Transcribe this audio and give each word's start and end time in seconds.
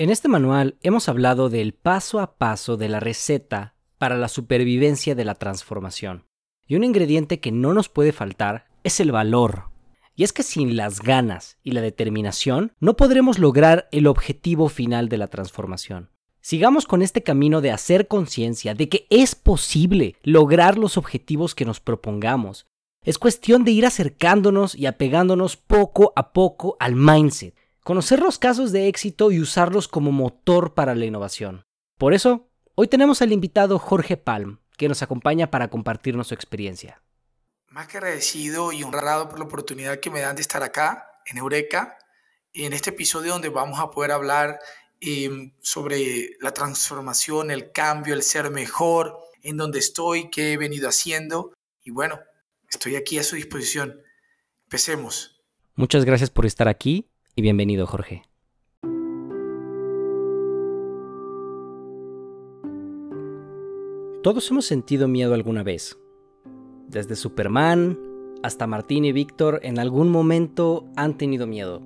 En 0.00 0.08
este 0.08 0.28
manual 0.28 0.78
hemos 0.82 1.10
hablado 1.10 1.50
del 1.50 1.74
paso 1.74 2.20
a 2.20 2.38
paso 2.38 2.78
de 2.78 2.88
la 2.88 3.00
receta 3.00 3.74
para 3.98 4.16
la 4.16 4.28
supervivencia 4.28 5.14
de 5.14 5.26
la 5.26 5.34
transformación. 5.34 6.24
Y 6.66 6.76
un 6.76 6.84
ingrediente 6.84 7.38
que 7.38 7.52
no 7.52 7.74
nos 7.74 7.90
puede 7.90 8.12
faltar 8.12 8.64
es 8.82 8.98
el 9.00 9.12
valor. 9.12 9.64
Y 10.16 10.24
es 10.24 10.32
que 10.32 10.42
sin 10.42 10.74
las 10.74 11.02
ganas 11.02 11.58
y 11.62 11.72
la 11.72 11.82
determinación 11.82 12.72
no 12.80 12.96
podremos 12.96 13.38
lograr 13.38 13.90
el 13.92 14.06
objetivo 14.06 14.70
final 14.70 15.10
de 15.10 15.18
la 15.18 15.26
transformación. 15.26 16.08
Sigamos 16.40 16.86
con 16.86 17.02
este 17.02 17.22
camino 17.22 17.60
de 17.60 17.70
hacer 17.70 18.08
conciencia 18.08 18.74
de 18.74 18.88
que 18.88 19.06
es 19.10 19.34
posible 19.34 20.16
lograr 20.22 20.78
los 20.78 20.96
objetivos 20.96 21.54
que 21.54 21.66
nos 21.66 21.78
propongamos. 21.78 22.66
Es 23.04 23.18
cuestión 23.18 23.64
de 23.64 23.72
ir 23.72 23.84
acercándonos 23.84 24.74
y 24.74 24.86
apegándonos 24.86 25.58
poco 25.58 26.14
a 26.16 26.32
poco 26.32 26.78
al 26.80 26.96
mindset, 26.96 27.54
conocer 27.90 28.20
los 28.20 28.38
casos 28.38 28.70
de 28.70 28.86
éxito 28.86 29.32
y 29.32 29.40
usarlos 29.40 29.88
como 29.88 30.12
motor 30.12 30.74
para 30.74 30.94
la 30.94 31.06
innovación. 31.06 31.64
Por 31.98 32.14
eso, 32.14 32.48
hoy 32.76 32.86
tenemos 32.86 33.20
al 33.20 33.32
invitado 33.32 33.80
Jorge 33.80 34.16
Palm, 34.16 34.60
que 34.76 34.86
nos 34.86 35.02
acompaña 35.02 35.50
para 35.50 35.70
compartirnos 35.70 36.28
su 36.28 36.34
experiencia. 36.34 37.02
Más 37.66 37.88
que 37.88 37.96
agradecido 37.96 38.70
y 38.70 38.84
honrado 38.84 39.28
por 39.28 39.40
la 39.40 39.46
oportunidad 39.46 39.98
que 39.98 40.08
me 40.08 40.20
dan 40.20 40.36
de 40.36 40.42
estar 40.42 40.62
acá, 40.62 41.04
en 41.26 41.38
Eureka, 41.38 41.98
en 42.52 42.74
este 42.74 42.90
episodio 42.90 43.32
donde 43.32 43.48
vamos 43.48 43.80
a 43.80 43.90
poder 43.90 44.12
hablar 44.12 44.60
em, 45.00 45.52
sobre 45.60 46.36
la 46.40 46.52
transformación, 46.52 47.50
el 47.50 47.72
cambio, 47.72 48.14
el 48.14 48.22
ser 48.22 48.52
mejor, 48.52 49.18
en 49.42 49.56
donde 49.56 49.80
estoy, 49.80 50.30
qué 50.30 50.52
he 50.52 50.56
venido 50.56 50.88
haciendo. 50.88 51.54
Y 51.82 51.90
bueno, 51.90 52.20
estoy 52.70 52.94
aquí 52.94 53.18
a 53.18 53.24
su 53.24 53.34
disposición. 53.34 54.00
Empecemos. 54.66 55.42
Muchas 55.74 56.04
gracias 56.04 56.30
por 56.30 56.46
estar 56.46 56.68
aquí 56.68 57.09
bienvenido 57.40 57.86
Jorge. 57.86 58.22
Todos 64.22 64.50
hemos 64.50 64.66
sentido 64.66 65.08
miedo 65.08 65.34
alguna 65.34 65.62
vez. 65.62 65.98
Desde 66.88 67.16
Superman 67.16 67.98
hasta 68.42 68.66
Martín 68.66 69.04
y 69.04 69.12
Víctor 69.12 69.60
en 69.62 69.78
algún 69.78 70.10
momento 70.10 70.86
han 70.96 71.16
tenido 71.16 71.46
miedo. 71.46 71.82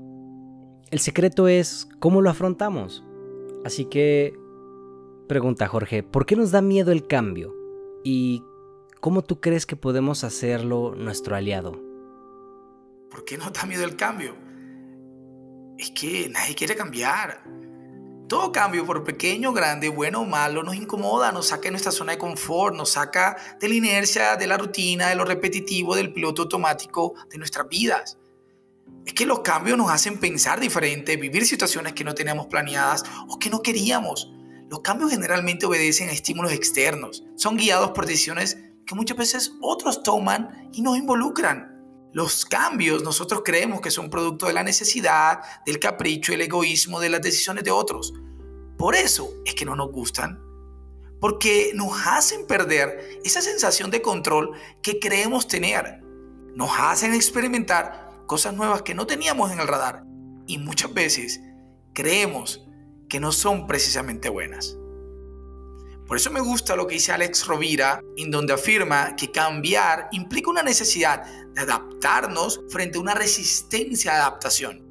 El 0.91 0.99
secreto 0.99 1.49
es 1.49 1.89
cómo 2.01 2.23
lo 2.23 2.31
afrontamos. 2.31 3.05
Así 3.65 3.85
que, 3.85 4.37
pregunta 5.29 5.69
Jorge, 5.69 6.03
¿por 6.03 6.27
qué 6.27 6.37
nos 6.37 6.51
da 6.51 6.61
miedo 6.61 6.93
el 6.93 7.07
cambio? 7.07 7.55
¿Y 8.05 8.43
cómo 9.01 9.23
tú 9.23 9.41
crees 9.41 9.67
que 9.67 9.77
podemos 9.77 10.25
hacerlo 10.25 10.95
nuestro 10.97 11.37
aliado? 11.37 11.81
¿Por 13.11 13.25
qué 13.25 13.39
nos 13.39 13.53
da 13.53 13.65
miedo 13.65 13.85
el 13.85 13.97
cambio? 13.97 14.35
Es 15.79 15.91
que 15.91 16.29
nadie 16.29 16.55
quiere 16.55 16.77
cambiar. 16.77 17.43
Todo 18.29 18.53
cambio, 18.53 18.87
por 18.87 19.05
pequeño, 19.05 19.53
grande, 19.53 19.89
bueno 19.91 20.23
o 20.23 20.25
malo, 20.25 20.63
nos 20.63 20.75
incomoda, 20.77 21.31
nos 21.31 21.49
saca 21.49 21.65
de 21.65 21.73
nuestra 21.73 21.93
zona 21.93 22.13
de 22.13 22.19
confort, 22.19 22.75
nos 22.75 22.91
saca 22.91 23.37
de 23.61 23.69
la 23.69 23.75
inercia, 23.75 24.37
de 24.37 24.47
la 24.47 24.57
rutina, 24.57 25.09
de 25.09 25.15
lo 25.15 25.25
repetitivo, 25.25 25.95
del 25.95 26.13
piloto 26.13 26.43
automático 26.43 27.15
de 27.31 27.37
nuestras 27.39 27.69
vidas. 27.69 28.19
Es 29.05 29.13
que 29.13 29.27
los 29.27 29.41
cambios 29.41 29.77
nos 29.77 29.91
hacen 29.91 30.19
pensar 30.19 30.59
diferente, 30.59 31.17
vivir 31.17 31.45
situaciones 31.45 31.93
que 31.93 32.05
no 32.05 32.15
teníamos 32.15 32.47
planeadas 32.47 33.05
o 33.29 33.39
que 33.39 33.51
no 33.51 33.61
queríamos. 33.61 34.33
Los 34.71 34.81
cambios 34.81 35.11
generalmente 35.11 35.67
obedecen 35.67 36.09
a 36.09 36.13
estímulos 36.13 36.53
externos, 36.53 37.25
son 37.37 37.57
guiados 37.57 37.91
por 37.91 38.07
decisiones 38.07 38.57
que 38.87 38.95
muchas 38.95 39.19
veces 39.19 39.53
otros 39.61 40.03
toman 40.03 40.71
y 40.73 40.81
nos 40.81 40.97
involucran. 40.97 41.74
Los 42.15 42.45
cambios 42.45 43.03
nosotros 43.03 43.43
creemos 43.45 43.81
que 43.81 43.91
son 43.91 44.09
producto 44.09 44.47
de 44.47 44.53
la 44.53 44.63
necesidad, 44.63 45.41
del 45.67 45.81
capricho, 45.81 46.33
el 46.33 46.43
egoísmo, 46.43 47.01
de 47.01 47.09
las 47.09 47.21
decisiones 47.21 47.65
de 47.65 47.73
otros. 47.73 48.15
Por 48.79 48.95
eso 48.95 49.35
es 49.45 49.55
que 49.57 49.65
no 49.65 49.75
nos 49.75 49.91
gustan. 49.91 50.41
Porque 51.21 51.73
nos 51.75 52.07
hacen 52.07 52.47
perder 52.47 53.19
esa 53.25 53.43
sensación 53.43 53.91
de 53.91 54.01
control 54.01 54.53
que 54.81 55.01
creemos 55.01 55.49
tener. 55.49 56.03
Nos 56.55 56.71
hacen 56.79 57.15
experimentar 57.15 58.13
cosas 58.27 58.55
nuevas 58.55 58.83
que 58.83 58.95
no 58.95 59.09
teníamos 59.09 59.51
en 59.51 59.59
el 59.59 59.67
radar. 59.67 60.05
Y 60.47 60.59
muchas 60.59 60.95
veces 60.95 61.41
creemos 61.95 62.65
que 63.09 63.19
no 63.19 63.33
son 63.33 63.67
precisamente 63.67 64.29
buenas. 64.29 64.77
Por 66.07 66.19
eso 66.19 66.31
me 66.31 66.41
gusta 66.41 66.77
lo 66.77 66.87
que 66.87 66.95
dice 66.95 67.13
Alex 67.13 67.47
Rovira, 67.47 68.03
en 68.19 68.31
donde 68.31 68.53
afirma 68.53 69.17
que 69.17 69.31
cambiar 69.31 70.09
implica 70.13 70.51
una 70.51 70.63
necesidad 70.63 71.25
de 71.55 71.63
adaptarnos 71.63 72.61
frente 72.69 72.99
a 72.99 73.01
una 73.01 73.15
resistencia 73.15 74.13
de 74.13 74.19
adaptación. 74.19 74.85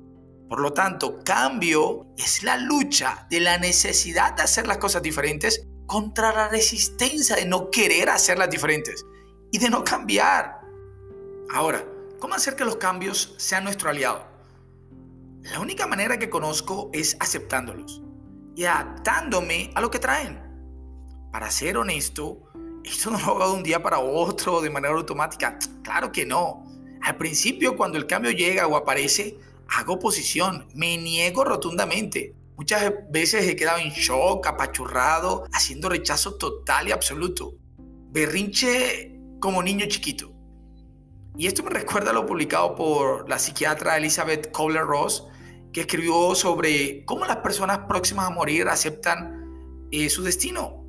Por 0.50 0.60
lo 0.60 0.74
tanto, 0.74 1.24
cambio 1.24 2.08
es 2.18 2.42
la 2.42 2.58
lucha 2.58 3.28
de 3.30 3.40
la 3.40 3.60
necesidad 3.60 4.34
de 4.34 4.44
hacer 4.44 4.66
las 4.66 4.80
cosas 4.80 5.04
diferentes 5.04 5.68
contra 5.86 6.34
la 6.34 6.48
resistencia 6.48 7.36
de 7.36 7.46
no 7.46 7.70
querer 7.70 8.10
hacerlas 8.10 8.50
diferentes 8.50 9.06
y 9.52 9.60
de 9.60 9.70
no 9.70 9.84
cambiar. 9.84 10.62
Ahora, 11.54 11.86
¿cómo 12.20 12.34
hacer 12.34 12.56
que 12.56 12.66
los 12.66 12.78
cambios 12.78 13.36
sean 13.38 13.64
nuestro 13.66 13.90
aliado? 13.90 14.26
La 15.44 15.60
única 15.60 15.86
manera 15.86 16.18
que 16.18 16.30
conozco 16.30 16.90
es 16.92 17.16
aceptándolos 17.20 18.02
y 18.56 18.66
adaptándome 18.66 19.72
a 19.76 19.82
lo 19.82 19.92
que 19.92 20.00
traen 20.00 20.43
para 21.34 21.50
ser 21.50 21.78
honesto, 21.78 22.44
esto 22.84 23.10
no 23.10 23.18
lo 23.18 23.26
hago 23.26 23.48
de 23.48 23.54
un 23.58 23.64
día 23.64 23.82
para 23.82 23.98
otro 23.98 24.62
de 24.62 24.70
manera 24.70 24.94
automática. 24.94 25.58
Claro 25.82 26.12
que 26.12 26.28
no. 26.28 26.64
Al 27.02 27.18
principio, 27.18 27.76
cuando 27.76 27.98
el 27.98 28.06
cambio 28.06 28.30
llega 28.30 28.68
o 28.68 28.76
aparece, 28.76 29.40
hago 29.68 29.94
oposición, 29.94 30.68
me 30.76 30.96
niego 30.96 31.44
rotundamente. 31.44 32.36
Muchas 32.56 32.94
veces 33.10 33.48
he 33.48 33.56
quedado 33.56 33.80
en 33.80 33.90
shock, 33.90 34.46
apachurrado, 34.46 35.46
haciendo 35.52 35.90
rechazo 35.90 36.36
total 36.36 36.88
y 36.88 36.92
absoluto. 36.92 37.56
Berrinche 38.12 39.20
como 39.40 39.64
niño 39.64 39.88
chiquito. 39.88 40.32
Y 41.36 41.48
esto 41.48 41.64
me 41.64 41.72
recuerda 41.72 42.14
lo 42.14 42.28
publicado 42.28 42.76
por 42.76 43.28
la 43.28 43.40
psiquiatra 43.40 43.98
Elizabeth 43.98 44.52
Kohler-Ross, 44.52 45.26
que 45.74 45.82
escribió 45.82 46.36
sobre 46.36 47.04
cómo 47.06 47.26
las 47.26 47.38
personas 47.38 47.80
próximas 47.88 48.28
a 48.28 48.30
morir 48.30 48.68
aceptan 48.68 49.88
eh, 49.90 50.12
su 50.12 50.22
destino 50.22 50.83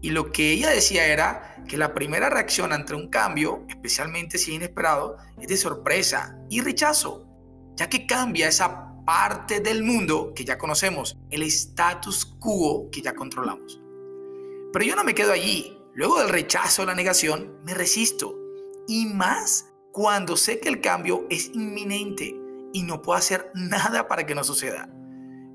y 0.00 0.10
lo 0.10 0.30
que 0.30 0.52
ella 0.52 0.70
decía 0.70 1.06
era 1.06 1.56
que 1.66 1.76
la 1.76 1.94
primera 1.94 2.30
reacción 2.30 2.72
ante 2.72 2.94
un 2.94 3.08
cambio, 3.08 3.64
especialmente 3.68 4.38
si 4.38 4.52
es 4.52 4.56
inesperado, 4.56 5.16
es 5.40 5.48
de 5.48 5.56
sorpresa 5.56 6.38
y 6.48 6.60
rechazo, 6.60 7.26
ya 7.76 7.88
que 7.88 8.06
cambia 8.06 8.48
esa 8.48 8.88
parte 9.04 9.60
del 9.60 9.82
mundo 9.82 10.32
que 10.34 10.44
ya 10.44 10.58
conocemos, 10.58 11.16
el 11.30 11.42
status 11.42 12.26
quo 12.38 12.90
que 12.90 13.02
ya 13.02 13.14
controlamos. 13.14 13.80
Pero 14.72 14.84
yo 14.84 14.94
no 14.94 15.04
me 15.04 15.14
quedo 15.14 15.32
allí. 15.32 15.74
Luego 15.94 16.20
del 16.20 16.28
rechazo 16.28 16.82
o 16.82 16.86
la 16.86 16.94
negación, 16.94 17.58
me 17.64 17.74
resisto. 17.74 18.38
Y 18.86 19.06
más 19.06 19.66
cuando 19.92 20.36
sé 20.36 20.60
que 20.60 20.68
el 20.68 20.80
cambio 20.80 21.26
es 21.30 21.50
inminente 21.54 22.36
y 22.72 22.82
no 22.82 23.02
puedo 23.02 23.18
hacer 23.18 23.50
nada 23.54 24.06
para 24.06 24.26
que 24.26 24.34
no 24.34 24.44
suceda. 24.44 24.88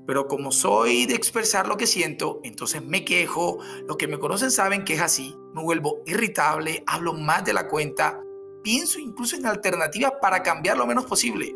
Pero 0.06 0.28
como 0.28 0.52
soy 0.52 1.06
de 1.06 1.14
expresar 1.14 1.66
lo 1.66 1.76
que 1.76 1.86
siento, 1.86 2.40
entonces 2.44 2.84
me 2.84 3.04
quejo, 3.04 3.58
los 3.86 3.96
que 3.96 4.08
me 4.08 4.18
conocen 4.18 4.50
saben 4.50 4.84
que 4.84 4.94
es 4.94 5.00
así, 5.00 5.34
me 5.54 5.62
vuelvo 5.62 6.02
irritable, 6.06 6.84
hablo 6.86 7.14
más 7.14 7.44
de 7.44 7.54
la 7.54 7.68
cuenta, 7.68 8.20
pienso 8.62 8.98
incluso 8.98 9.36
en 9.36 9.46
alternativas 9.46 10.14
para 10.20 10.42
cambiar 10.42 10.76
lo 10.76 10.86
menos 10.86 11.06
posible. 11.06 11.54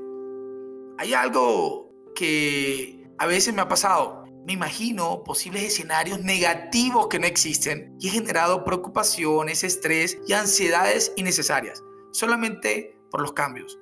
Hay 0.98 1.12
algo 1.14 1.90
que 2.14 3.06
a 3.18 3.26
veces 3.26 3.54
me 3.54 3.62
ha 3.62 3.68
pasado. 3.68 4.24
Me 4.46 4.54
imagino 4.54 5.24
posibles 5.24 5.62
escenarios 5.64 6.20
negativos 6.20 7.08
que 7.08 7.18
no 7.18 7.26
existen 7.26 7.94
y 8.00 8.08
he 8.08 8.10
generado 8.10 8.64
preocupaciones, 8.64 9.62
estrés 9.62 10.18
y 10.26 10.32
ansiedades 10.32 11.12
innecesarias, 11.16 11.82
solamente 12.12 12.98
por 13.10 13.20
los 13.20 13.32
cambios. 13.32 13.78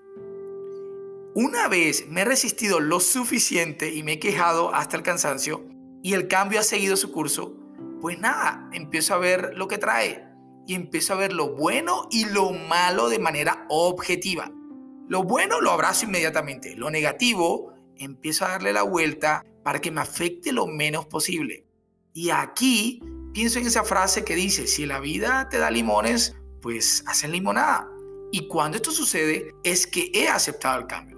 Una 1.39 1.69
vez 1.69 2.09
me 2.09 2.23
he 2.23 2.25
resistido 2.25 2.81
lo 2.81 2.99
suficiente 2.99 3.93
y 3.93 4.03
me 4.03 4.13
he 4.13 4.19
quejado 4.19 4.75
hasta 4.75 4.97
el 4.97 5.03
cansancio 5.03 5.69
y 6.03 6.15
el 6.15 6.29
cambio 6.29 6.61
ha 6.61 6.63
seguido 6.63 6.97
su 6.97 7.13
curso, 7.13 7.55
pues 8.01 8.19
nada, 8.19 8.71
empiezo 8.73 9.13
a 9.13 9.19
ver 9.19 9.53
lo 9.55 9.69
que 9.69 9.77
trae 9.77 10.25
y 10.67 10.75
empiezo 10.75 11.13
a 11.13 11.17
ver 11.17 11.35
lo 11.35 11.55
bueno 11.55 12.09
y 12.11 12.25
lo 12.25 12.53
malo 12.53 13.11
de 13.11 13.19
manera 13.19 13.67
objetiva. 13.69 14.51
Lo 15.09 15.25
bueno 15.25 15.61
lo 15.61 15.73
abrazo 15.73 16.07
inmediatamente, 16.07 16.75
lo 16.75 16.89
negativo 16.89 17.75
empiezo 17.97 18.47
a 18.47 18.53
darle 18.53 18.73
la 18.73 18.85
vuelta 18.85 19.45
para 19.63 19.83
que 19.83 19.91
me 19.91 20.01
afecte 20.01 20.53
lo 20.53 20.67
menos 20.67 21.05
posible. 21.05 21.67
Y 22.15 22.31
aquí 22.31 23.03
pienso 23.35 23.59
en 23.59 23.67
esa 23.67 23.85
frase 23.85 24.25
que 24.25 24.37
dice, 24.37 24.67
si 24.67 24.87
la 24.87 25.01
vida 25.01 25.51
te 25.51 25.59
da 25.59 25.71
limones, 25.71 26.35
pues 26.63 27.05
hacen 27.07 27.33
limonada. 27.33 27.91
Y 28.33 28.49
cuando 28.49 28.77
esto 28.77 28.91
sucede 28.91 29.55
es 29.65 29.87
que 29.87 30.11
he 30.15 30.29
aceptado 30.29 30.81
el 30.81 30.87
cambio. 30.87 31.16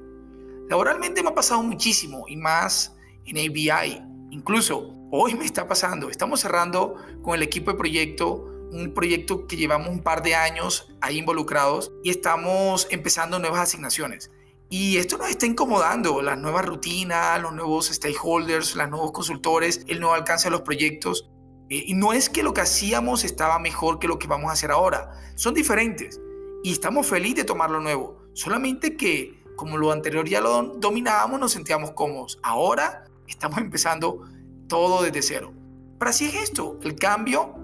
Laboralmente 0.68 1.22
me 1.22 1.30
ha 1.30 1.34
pasado 1.34 1.62
muchísimo 1.62 2.24
y 2.28 2.36
más 2.36 2.94
en 3.24 3.38
ABI. 3.38 4.02
Incluso 4.30 4.94
hoy 5.10 5.34
me 5.34 5.44
está 5.44 5.66
pasando. 5.66 6.10
Estamos 6.10 6.40
cerrando 6.40 6.96
con 7.22 7.34
el 7.34 7.42
equipo 7.42 7.72
de 7.72 7.78
proyecto 7.78 8.44
un 8.70 8.92
proyecto 8.92 9.46
que 9.46 9.56
llevamos 9.56 9.88
un 9.88 10.02
par 10.02 10.22
de 10.22 10.34
años 10.34 10.92
ahí 11.00 11.18
involucrados 11.18 11.92
y 12.04 12.10
estamos 12.10 12.86
empezando 12.90 13.38
nuevas 13.38 13.60
asignaciones. 13.60 14.30
Y 14.70 14.98
esto 14.98 15.16
nos 15.16 15.30
está 15.30 15.46
incomodando, 15.46 16.20
las 16.20 16.38
nuevas 16.38 16.66
rutinas, 16.66 17.40
los 17.40 17.54
nuevos 17.54 17.86
stakeholders, 17.86 18.76
los 18.76 18.90
nuevos 18.90 19.12
consultores, 19.12 19.84
el 19.88 20.00
nuevo 20.00 20.14
alcance 20.14 20.48
de 20.48 20.50
los 20.50 20.60
proyectos. 20.60 21.30
Eh, 21.70 21.84
y 21.86 21.94
no 21.94 22.12
es 22.12 22.28
que 22.28 22.42
lo 22.42 22.52
que 22.52 22.60
hacíamos 22.60 23.24
estaba 23.24 23.58
mejor 23.58 23.98
que 23.98 24.08
lo 24.08 24.18
que 24.18 24.26
vamos 24.26 24.50
a 24.50 24.52
hacer 24.52 24.70
ahora, 24.70 25.10
son 25.36 25.54
diferentes 25.54 26.20
y 26.62 26.72
estamos 26.72 27.06
felices 27.06 27.36
de 27.36 27.44
tomar 27.44 27.70
lo 27.70 27.80
nuevo. 27.80 28.18
Solamente 28.34 28.96
que 28.96 29.37
como 29.58 29.76
lo 29.76 29.90
anterior 29.90 30.26
ya 30.28 30.40
lo 30.40 30.62
dominábamos, 30.76 31.40
nos 31.40 31.50
sentíamos 31.50 31.90
cómodos. 31.90 32.38
Ahora 32.44 33.04
estamos 33.26 33.58
empezando 33.58 34.22
todo 34.68 35.02
desde 35.02 35.20
cero. 35.20 35.52
Pero 35.98 36.10
así 36.10 36.26
es 36.26 36.34
esto, 36.36 36.78
el 36.84 36.94
cambio 36.94 37.56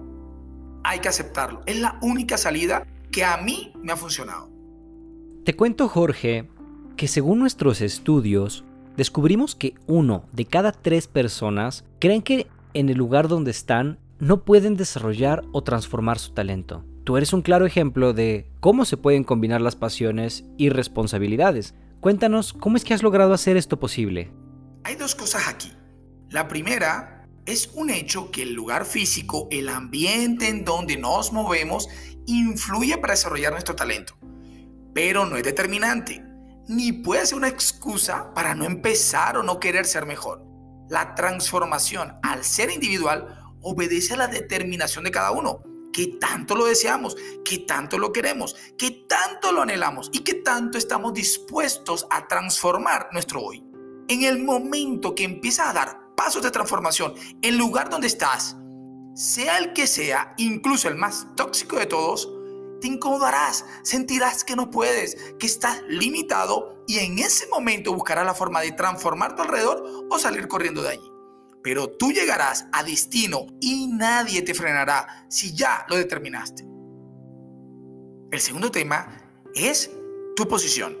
hay 0.83 0.99
que 0.99 1.07
aceptarlo. 1.07 1.61
Es 1.65 1.79
la 1.79 1.97
única 2.01 2.37
salida 2.37 2.85
que 3.11 3.23
a 3.23 3.37
mí 3.37 3.71
me 3.81 3.93
ha 3.93 3.95
funcionado. 3.95 4.49
Te 5.45 5.55
cuento, 5.55 5.87
Jorge, 5.87 6.49
que 6.97 7.07
según 7.07 7.39
nuestros 7.39 7.79
estudios, 7.79 8.65
descubrimos 8.97 9.55
que 9.55 9.75
uno 9.87 10.25
de 10.33 10.43
cada 10.43 10.73
tres 10.73 11.07
personas 11.07 11.85
creen 11.99 12.21
que 12.21 12.47
en 12.73 12.89
el 12.89 12.97
lugar 12.97 13.29
donde 13.29 13.51
están 13.51 13.99
no 14.19 14.43
pueden 14.43 14.75
desarrollar 14.75 15.45
o 15.53 15.63
transformar 15.63 16.19
su 16.19 16.33
talento. 16.33 16.83
Tú 17.05 17.15
eres 17.15 17.31
un 17.31 17.41
claro 17.41 17.65
ejemplo 17.65 18.11
de 18.11 18.47
cómo 18.59 18.83
se 18.83 18.97
pueden 18.97 19.23
combinar 19.23 19.61
las 19.61 19.77
pasiones 19.77 20.43
y 20.57 20.67
responsabilidades. 20.67 21.73
Cuéntanos, 22.05 22.53
¿cómo 22.53 22.77
es 22.77 22.83
que 22.83 22.93
has 22.93 23.01
logrado 23.01 23.33
hacer 23.33 23.57
esto 23.57 23.79
posible? 23.79 24.31
Hay 24.83 24.93
dos 24.93 25.15
cosas 25.15 25.47
aquí. 25.47 25.73
La 26.29 26.47
primera 26.47 27.27
es 27.47 27.71
un 27.73 27.89
hecho 27.89 28.29
que 28.29 28.43
el 28.43 28.53
lugar 28.53 28.85
físico, 28.85 29.47
el 29.49 29.69
ambiente 29.69 30.47
en 30.49 30.63
donde 30.63 30.97
nos 30.97 31.33
movemos, 31.33 31.89
influye 32.27 32.95
para 32.99 33.13
desarrollar 33.13 33.53
nuestro 33.53 33.75
talento. 33.75 34.15
Pero 34.93 35.25
no 35.25 35.35
es 35.35 35.43
determinante, 35.43 36.23
ni 36.67 36.91
puede 36.91 37.25
ser 37.25 37.39
una 37.39 37.47
excusa 37.47 38.35
para 38.35 38.53
no 38.53 38.65
empezar 38.65 39.37
o 39.37 39.41
no 39.41 39.59
querer 39.59 39.87
ser 39.87 40.05
mejor. 40.05 40.45
La 40.91 41.15
transformación 41.15 42.19
al 42.21 42.43
ser 42.43 42.69
individual 42.69 43.41
obedece 43.61 44.13
a 44.13 44.17
la 44.17 44.27
determinación 44.27 45.05
de 45.05 45.09
cada 45.09 45.31
uno. 45.31 45.63
Que 45.95 46.07
tanto 46.07 46.57
lo 46.57 46.65
deseamos, 46.65 47.15
que 47.45 47.59
tanto 47.59 47.97
lo 47.97 48.11
queremos, 48.11 48.53
que 48.77 48.91
tanto 49.07 49.53
lo 49.53 49.61
anhelamos 49.61 50.09
y 50.11 50.25
que 50.25 50.33
tanto 50.33 50.77
estamos 50.77 51.13
dispuestos 51.13 52.05
a 52.09 52.27
transformar 52.27 53.07
nuestro 53.13 53.41
hoy. 53.41 53.63
En 54.09 54.23
el 54.23 54.43
momento 54.43 55.15
que 55.15 55.23
empiezas 55.23 55.69
a 55.69 55.73
dar 55.73 56.13
pasos 56.17 56.43
de 56.43 56.51
transformación, 56.51 57.13
el 57.41 57.55
lugar 57.55 57.89
donde 57.89 58.07
estás, 58.07 58.57
sea 59.15 59.57
el 59.57 59.71
que 59.71 59.87
sea, 59.87 60.33
incluso 60.37 60.89
el 60.89 60.95
más 60.95 61.27
tóxico 61.37 61.77
de 61.77 61.85
todos, 61.85 62.29
te 62.81 62.87
incomodarás, 62.87 63.63
sentirás 63.81 64.43
que 64.43 64.57
no 64.57 64.69
puedes, 64.69 65.15
que 65.39 65.47
estás 65.47 65.81
limitado 65.87 66.83
y 66.87 66.99
en 66.99 67.19
ese 67.19 67.47
momento 67.47 67.93
buscarás 67.93 68.25
la 68.25 68.33
forma 68.33 68.59
de 68.59 68.73
transformar 68.73 69.37
tu 69.37 69.43
alrededor 69.43 70.07
o 70.09 70.19
salir 70.19 70.49
corriendo 70.49 70.81
de 70.81 70.89
allí. 70.89 71.14
Pero 71.65 71.89
tú 71.89 72.11
llegarás 72.11 72.67
a 72.71 72.83
destino 72.83 73.47
y 73.59 73.87
nadie 73.87 74.43
te 74.43 74.53
frenará 74.53 75.25
si 75.31 75.55
ya 75.55 75.83
lo 75.89 75.95
determinaste. 75.95 76.63
El 78.29 78.39
segundo 78.39 78.69
tema 78.69 79.41
es 79.55 79.89
tu 80.35 80.47
posición. 80.47 80.95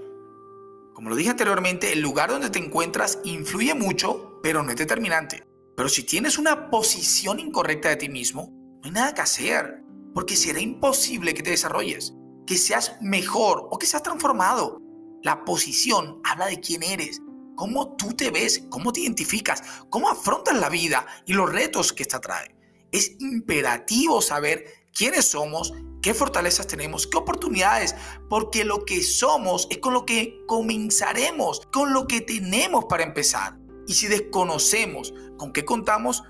Como 0.95 1.11
lo 1.11 1.15
dije 1.15 1.29
anteriormente, 1.29 1.93
el 1.93 2.01
lugar 2.01 2.31
donde 2.31 2.49
te 2.49 2.57
encuentras 2.57 3.19
influye 3.25 3.75
mucho, 3.75 4.39
pero 4.41 4.63
no 4.63 4.71
es 4.71 4.77
determinante. 4.77 5.43
Pero 5.77 5.87
si 5.87 6.01
tienes 6.01 6.39
una 6.39 6.71
posición 6.71 7.39
incorrecta 7.39 7.89
de 7.89 7.97
ti 7.97 8.09
mismo, 8.09 8.49
no 8.49 8.85
hay 8.85 8.91
nada 8.91 9.13
que 9.13 9.21
hacer 9.21 9.83
porque 10.15 10.35
será 10.35 10.59
imposible 10.59 11.35
que 11.35 11.43
te 11.43 11.51
desarrolles, 11.51 12.15
que 12.47 12.57
seas 12.57 12.97
mejor 13.01 13.67
o 13.69 13.77
que 13.77 13.85
seas 13.85 14.01
transformado. 14.01 14.81
La 15.21 15.45
posición 15.45 16.21
habla 16.23 16.47
de 16.47 16.59
quién 16.59 16.81
eres, 16.81 17.21
cómo 17.55 17.95
tú 17.95 18.13
te 18.13 18.31
ves, 18.31 18.65
cómo 18.69 18.91
te 18.91 19.01
identificas, 19.01 19.63
cómo 19.89 20.09
afrontas 20.09 20.57
la 20.59 20.69
vida 20.69 21.05
y 21.25 21.33
los 21.33 21.51
retos 21.51 21.93
que 21.93 22.03
esta 22.03 22.19
trae. 22.19 22.55
Es 22.91 23.15
imperativo 23.19 24.21
saber 24.21 24.65
quiénes 24.93 25.25
somos, 25.25 25.73
qué 26.01 26.13
fortalezas 26.13 26.67
tenemos, 26.67 27.07
qué 27.07 27.17
oportunidades, 27.17 27.95
porque 28.29 28.63
lo 28.63 28.85
que 28.85 29.03
somos 29.03 29.67
es 29.69 29.79
con 29.79 29.93
lo 29.93 30.05
que 30.05 30.39
comenzaremos, 30.47 31.61
con 31.71 31.93
lo 31.93 32.07
que 32.07 32.21
tenemos 32.21 32.85
para 32.85 33.03
empezar. 33.03 33.57
Y 33.87 33.93
si 33.93 34.07
desconocemos 34.07 35.13
con 35.37 35.51
qué 35.51 35.65
contamos, 35.65 36.23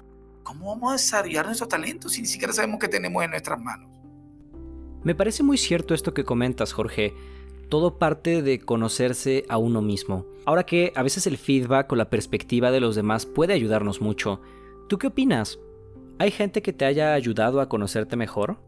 ¿cómo 0.43 0.67
vamos 0.67 0.89
a 0.89 0.93
desarrollar 0.93 1.45
nuestros 1.45 1.69
talentos 1.69 2.13
si 2.13 2.21
ni 2.21 2.27
siquiera 2.27 2.53
sabemos 2.53 2.79
qué 2.79 2.87
tenemos 2.87 3.23
en 3.23 3.31
nuestras 3.31 3.59
manos? 3.59 3.89
Me 5.03 5.13
parece 5.13 5.43
muy 5.43 5.57
cierto 5.57 5.93
esto 5.93 6.13
que 6.13 6.23
comentas, 6.23 6.73
Jorge. 6.73 7.13
Todo 7.69 7.97
parte 7.97 8.41
de 8.41 8.59
conocerse 8.59 9.45
a 9.49 9.57
uno 9.57 9.81
mismo. 9.81 10.25
Ahora 10.45 10.65
que 10.65 10.93
a 10.95 11.03
veces 11.03 11.25
el 11.27 11.37
feedback 11.37 11.91
o 11.91 11.95
la 11.95 12.09
perspectiva 12.09 12.71
de 12.71 12.79
los 12.79 12.95
demás 12.95 13.25
puede 13.25 13.53
ayudarnos 13.53 14.01
mucho. 14.01 14.41
¿Tú 14.87 14.97
qué 14.97 15.07
opinas? 15.07 15.59
¿Hay 16.19 16.31
gente 16.31 16.61
que 16.61 16.73
te 16.73 16.85
haya 16.85 17.13
ayudado 17.13 17.59
a 17.59 17.67
conocerte 17.67 18.15
mejor? 18.15 18.59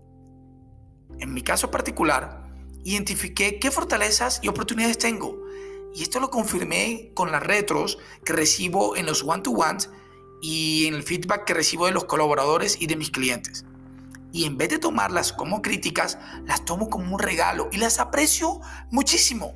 En 1.20 1.34
mi 1.34 1.44
caso 1.44 1.72
particular, 1.72 2.48
identifiqué 2.84 3.60
qué 3.60 3.72
fortalezas 3.72 4.40
y 4.44 4.48
oportunidades 4.48 4.98
tengo. 4.98 5.38
Y 5.94 6.04
esto 6.04 6.20
lo 6.20 6.30
confirmé 6.30 7.12
con 7.14 7.32
las 7.32 7.44
retros 7.44 7.98
que 8.26 8.34
recibo 8.34 8.96
en 8.96 9.06
los 9.06 9.24
one-to-ones 9.24 9.90
y 10.42 10.86
en 10.88 10.96
el 10.96 11.04
feedback 11.04 11.46
que 11.46 11.54
recibo 11.54 11.86
de 11.86 11.92
los 11.92 12.06
colaboradores 12.06 12.82
y 12.82 12.88
de 12.88 12.96
mis 12.96 13.12
clientes. 13.12 13.66
Y 14.32 14.46
en 14.46 14.58
vez 14.58 14.70
de 14.70 14.80
tomarlas 14.80 15.34
como 15.34 15.62
críticas, 15.62 16.18
las 16.46 16.66
tomo 16.66 16.90
como 16.90 17.16
un 17.16 17.20
regalo 17.20 17.70
y 17.72 17.78
las 17.78 18.00
aprecio 18.00 18.60
muchísimo. 18.92 19.56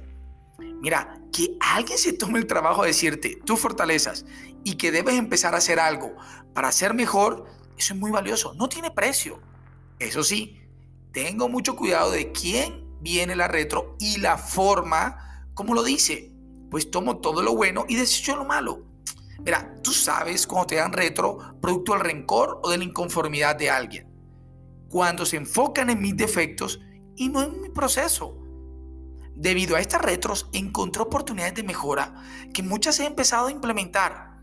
Mira, 0.81 1.19
que 1.31 1.57
alguien 1.59 1.97
se 1.97 2.13
tome 2.13 2.39
el 2.39 2.47
trabajo 2.47 2.81
de 2.81 2.89
decirte 2.89 3.39
tus 3.45 3.59
fortalezas 3.59 4.25
y 4.63 4.75
que 4.75 4.91
debes 4.91 5.15
empezar 5.15 5.53
a 5.53 5.57
hacer 5.57 5.79
algo 5.79 6.15
para 6.53 6.71
ser 6.71 6.93
mejor, 6.93 7.45
eso 7.77 7.93
es 7.93 7.99
muy 7.99 8.11
valioso, 8.11 8.53
no 8.55 8.69
tiene 8.69 8.91
precio. 8.91 9.39
Eso 9.99 10.23
sí, 10.23 10.61
tengo 11.11 11.49
mucho 11.49 11.75
cuidado 11.75 12.11
de 12.11 12.31
quién 12.31 12.87
viene 13.01 13.35
la 13.35 13.47
retro 13.47 13.95
y 13.99 14.17
la 14.19 14.37
forma 14.37 15.31
como 15.53 15.73
lo 15.73 15.83
dice, 15.83 16.31
pues 16.69 16.89
tomo 16.89 17.17
todo 17.17 17.41
lo 17.41 17.55
bueno 17.55 17.85
y 17.87 17.95
desecho 17.95 18.35
lo 18.35 18.45
malo. 18.45 18.83
Mira, 19.43 19.75
tú 19.83 19.91
sabes 19.91 20.47
cuando 20.47 20.67
te 20.67 20.75
dan 20.75 20.93
retro 20.93 21.37
producto 21.61 21.93
del 21.93 22.01
rencor 22.01 22.59
o 22.63 22.69
de 22.69 22.77
la 22.77 22.83
inconformidad 22.83 23.55
de 23.55 23.69
alguien. 23.69 24.10
Cuando 24.91 25.25
se 25.25 25.37
enfocan 25.37 25.89
en 25.89 26.01
mis 26.01 26.17
defectos 26.17 26.81
y 27.15 27.29
no 27.29 27.41
en 27.41 27.61
mi 27.61 27.69
proceso. 27.69 28.37
Debido 29.33 29.77
a 29.77 29.79
estas 29.79 30.01
retros 30.01 30.49
encontré 30.51 31.01
oportunidades 31.01 31.55
de 31.55 31.63
mejora 31.63 32.13
que 32.53 32.61
muchas 32.61 32.99
he 32.99 33.05
empezado 33.05 33.47
a 33.47 33.51
implementar. 33.51 34.37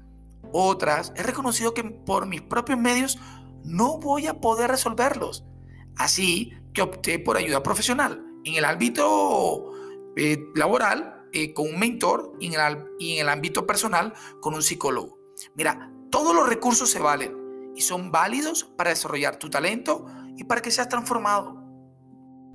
Otras 0.51 1.13
he 1.17 1.23
reconocido 1.23 1.75
que 1.75 1.85
por 1.85 2.27
mis 2.27 2.41
propios 2.41 2.79
medios 2.79 3.19
no 3.63 3.99
voy 3.99 4.27
a 4.27 4.41
poder 4.41 4.71
resolverlos. 4.71 5.45
Así 5.97 6.55
que 6.73 6.81
opté 6.81 7.19
por 7.19 7.37
ayuda 7.37 7.63
profesional. 7.63 8.25
En 8.45 8.55
el 8.55 8.65
ámbito 8.65 9.73
eh, 10.17 10.39
laboral 10.55 11.27
eh, 11.35 11.53
con 11.53 11.69
un 11.69 11.79
mentor 11.79 12.33
y 12.41 12.47
en, 12.47 12.55
el, 12.59 12.87
y 12.99 13.17
en 13.17 13.21
el 13.21 13.29
ámbito 13.29 13.67
personal 13.67 14.15
con 14.41 14.55
un 14.55 14.63
psicólogo. 14.63 15.19
Mira, 15.55 15.93
todos 16.11 16.35
los 16.35 16.49
recursos 16.49 16.91
se 16.91 17.01
valen 17.01 17.37
y 17.77 17.83
son 17.83 18.11
válidos 18.11 18.65
para 18.65 18.91
desarrollar 18.91 19.37
tu 19.37 19.51
talento 19.51 20.07
y 20.39 20.45
para 20.45 20.63
que 20.63 20.71
seas 20.71 20.89
transformado. 20.89 21.63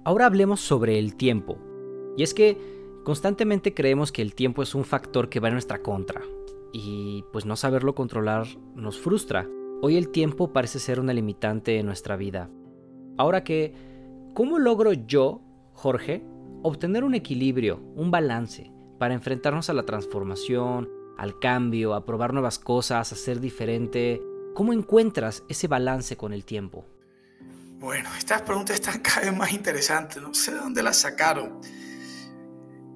Ahora 0.06 0.26
hablemos 0.26 0.62
sobre 0.62 0.98
el 0.98 1.16
tiempo. 1.16 1.58
Y 2.18 2.24
es 2.24 2.34
que 2.34 2.58
constantemente 3.04 3.74
creemos 3.74 4.12
que 4.12 4.22
el 4.22 4.34
tiempo 4.34 4.64
es 4.64 4.74
un 4.74 4.86
factor 4.86 5.30
que 5.30 5.40
va 5.40 5.50
en 5.50 5.56
nuestra 5.56 5.84
contra. 5.84 6.22
Y 6.74 7.24
pues 7.32 7.46
no 7.46 7.56
saberlo 7.56 7.94
controlar 7.94 8.48
nos 8.74 9.00
frustra. 9.00 9.48
Hoy 9.82 9.98
el 9.98 10.10
tiempo 10.10 10.54
parece 10.54 10.80
ser 10.80 11.00
una 11.00 11.14
limitante 11.14 11.78
en 11.78 11.86
nuestra 11.86 12.16
vida. 12.16 12.50
Ahora 13.18 13.44
que, 13.44 13.76
¿cómo 14.34 14.58
logro 14.58 14.94
yo, 14.94 15.42
Jorge, 15.74 16.26
obtener 16.64 17.04
un 17.04 17.14
equilibrio, 17.14 17.80
un 17.96 18.10
balance, 18.10 18.72
para 18.98 19.14
enfrentarnos 19.14 19.70
a 19.70 19.74
la 19.74 19.84
transformación, 19.84 20.90
al 21.18 21.40
cambio, 21.40 21.94
a 21.94 22.06
probar 22.06 22.34
nuevas 22.34 22.60
cosas, 22.60 23.12
a 23.12 23.16
ser 23.16 23.40
diferente. 23.40 24.22
¿Cómo 24.54 24.74
encuentras 24.74 25.44
ese 25.50 25.68
balance 25.68 26.16
con 26.16 26.34
el 26.34 26.46
tiempo? 26.46 26.86
Bueno, 27.84 28.10
estas 28.18 28.44
preguntas 28.44 28.78
están 28.78 29.02
cada 29.02 29.26
vez 29.26 29.36
más 29.36 29.52
interesantes, 29.52 30.22
no 30.22 30.34
sé 30.34 30.54
de 30.54 30.60
dónde 30.60 30.82
las 30.82 31.00
sacaron. 31.02 31.60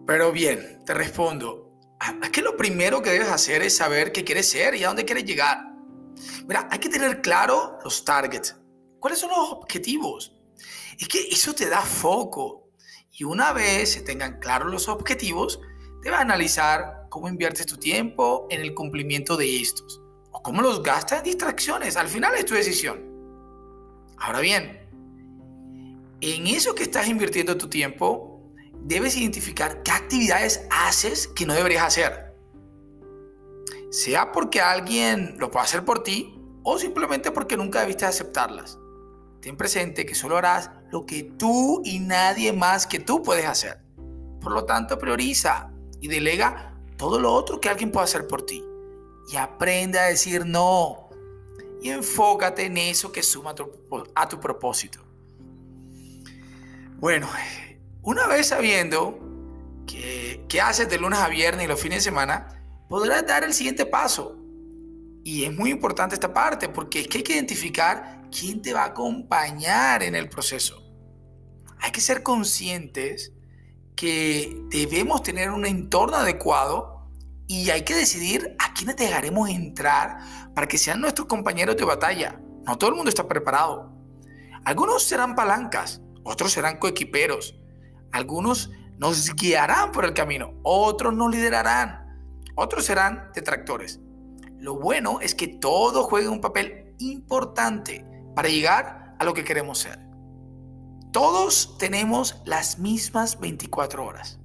Pero 0.05 0.31
bien, 0.31 0.81
te 0.85 0.93
respondo. 0.93 1.73
Es 2.23 2.29
que 2.29 2.41
lo 2.41 2.55
primero 2.55 3.01
que 3.01 3.09
debes 3.09 3.27
hacer 3.27 3.63
es 3.63 3.75
saber 3.75 4.13
qué 4.13 4.23
quieres 4.23 4.49
ser 4.49 4.75
y 4.75 4.85
a 4.85 4.87
dónde 4.87 5.03
quieres 5.03 5.25
llegar. 5.25 5.57
Mira, 6.47 6.69
hay 6.71 6.79
que 6.79 6.87
tener 6.87 7.19
claro 7.19 7.77
los 7.83 8.05
targets. 8.05 8.55
¿Cuáles 9.01 9.19
son 9.19 9.31
los 9.31 9.51
objetivos? 9.51 10.33
Es 10.97 11.09
que 11.09 11.19
eso 11.31 11.53
te 11.53 11.67
da 11.67 11.81
foco, 11.81 12.69
y 13.11 13.25
una 13.25 13.51
vez 13.51 13.91
se 13.91 14.03
tengan 14.03 14.39
claros 14.39 14.71
los 14.71 14.87
objetivos, 14.87 15.59
debes 16.01 16.17
analizar 16.17 17.07
cómo 17.09 17.27
inviertes 17.27 17.65
tu 17.65 17.75
tiempo 17.75 18.47
en 18.49 18.61
el 18.61 18.73
cumplimiento 18.73 19.35
de 19.35 19.59
estos 19.59 20.01
o 20.31 20.41
cómo 20.41 20.61
los 20.61 20.81
gastas 20.81 21.17
en 21.19 21.25
distracciones. 21.25 21.97
Al 21.97 22.07
final 22.07 22.35
es 22.35 22.45
tu 22.45 22.53
decisión. 22.53 23.06
Ahora 24.17 24.39
bien, 24.39 24.79
en 26.21 26.47
eso 26.47 26.73
que 26.75 26.83
estás 26.83 27.07
invirtiendo 27.07 27.57
tu 27.57 27.69
tiempo, 27.69 28.41
debes 28.83 29.17
identificar 29.17 29.83
qué 29.83 29.91
actividades 29.91 30.65
haces 30.71 31.27
que 31.27 31.45
no 31.45 31.53
deberías 31.53 31.83
hacer. 31.83 32.35
Sea 33.91 34.31
porque 34.31 34.61
alguien 34.61 35.35
lo 35.37 35.51
puede 35.51 35.65
hacer 35.65 35.85
por 35.85 36.03
ti 36.03 36.33
o 36.63 36.77
simplemente 36.77 37.31
porque 37.31 37.57
nunca 37.57 37.81
debiste 37.81 38.05
aceptarlas. 38.05 38.77
Ten 39.41 39.55
presente 39.55 40.05
que 40.05 40.15
solo 40.15 40.37
harás 40.37 40.71
lo 40.91 41.05
que 41.05 41.23
tú 41.23 41.81
y 41.85 41.99
nadie 41.99 42.51
más 42.51 42.87
que 42.87 42.99
tú 42.99 43.21
puedes 43.21 43.45
hacer. 43.45 43.79
Por 44.41 44.51
lo 44.51 44.65
tanto, 44.65 44.97
prioriza 44.97 45.71
y 46.01 46.07
delega 46.07 46.73
todo 46.97 47.19
lo 47.19 47.31
otro 47.33 47.61
que 47.61 47.69
alguien 47.69 47.91
pueda 47.91 48.05
hacer 48.05 48.27
por 48.27 48.45
ti. 48.45 48.63
Y 49.31 49.35
aprende 49.35 49.99
a 49.99 50.05
decir 50.05 50.45
no. 50.45 51.06
Y 51.81 51.89
enfócate 51.89 52.65
en 52.65 52.77
eso 52.77 53.11
que 53.11 53.23
suma 53.23 53.53
a 54.15 54.27
tu, 54.27 54.39
propósito. 54.39 54.99
Bueno, 56.97 57.29
una 58.01 58.27
vez 58.27 58.47
sabiendo 58.47 59.19
que 59.85 60.61
haces 60.61 60.89
de 60.89 60.97
lunes 60.97 61.19
a 61.19 61.29
viernes 61.29 61.65
y 61.65 61.67
los 61.67 61.79
fines 61.79 61.99
de 61.99 62.09
semana, 62.09 62.57
podrás 62.89 63.25
dar 63.25 63.43
el 63.43 63.53
siguiente 63.53 63.85
paso. 63.85 64.37
Y 65.23 65.43
es 65.43 65.53
muy 65.53 65.71
importante 65.71 66.15
esta 66.15 66.33
parte 66.33 66.69
porque 66.69 67.01
es 67.01 67.07
que 67.07 67.17
hay 67.17 67.23
que 67.23 67.33
identificar 67.33 68.23
quién 68.31 68.61
te 68.61 68.73
va 68.73 68.83
a 68.83 68.87
acompañar 68.87 70.03
en 70.03 70.15
el 70.15 70.29
proceso. 70.29 70.81
Hay 71.79 71.91
que 71.91 72.01
ser 72.01 72.23
conscientes 72.23 73.33
que 73.95 74.57
debemos 74.69 75.23
tener 75.23 75.51
un 75.51 75.65
entorno 75.65 76.17
adecuado 76.17 76.96
y 77.47 77.69
hay 77.69 77.83
que 77.83 77.95
decidir 77.95 78.55
a 78.59 78.73
quiénes 78.73 78.97
dejaremos 78.97 79.49
entrar 79.49 80.19
para 80.53 80.67
que 80.67 80.77
sean 80.77 81.01
nuestros 81.01 81.27
compañeros 81.27 81.77
de 81.77 81.85
batalla. 81.85 82.39
No 82.65 82.77
todo 82.77 82.89
el 82.89 82.95
mundo 82.97 83.09
está 83.09 83.27
preparado. 83.27 83.93
Algunos 84.65 85.03
serán 85.03 85.35
palancas, 85.35 86.01
otros 86.23 86.51
serán 86.51 86.77
coequiperos, 86.77 87.55
algunos 88.11 88.69
nos 88.97 89.33
guiarán 89.35 89.91
por 89.91 90.03
el 90.03 90.13
camino, 90.13 90.55
otros 90.63 91.13
nos 91.13 91.31
liderarán, 91.31 92.43
otros 92.55 92.85
serán 92.85 93.31
detractores. 93.33 94.01
Lo 94.57 94.75
bueno 94.75 95.21
es 95.21 95.35
que 95.35 95.47
todos 95.47 96.05
jueguen 96.07 96.31
un 96.31 96.41
papel 96.41 96.95
importante 96.97 98.05
para 98.35 98.49
llegar 98.49 99.15
a 99.19 99.23
lo 99.23 99.33
que 99.33 99.43
queremos 99.43 99.79
ser. 99.79 99.99
Todos 101.13 101.77
tenemos 101.77 102.41
las 102.45 102.79
mismas 102.79 103.39
24 103.39 104.05
horas, 104.05 104.39